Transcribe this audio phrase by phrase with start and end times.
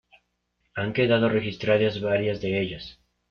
[0.73, 2.99] Han quedado registradas varias de ellas.